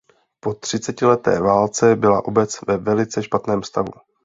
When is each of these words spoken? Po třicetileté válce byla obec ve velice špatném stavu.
Po 0.39 0.53
třicetileté 0.53 1.39
válce 1.41 1.95
byla 1.95 2.25
obec 2.25 2.59
ve 2.67 2.77
velice 2.77 3.23
špatném 3.23 3.63
stavu. 3.63 3.91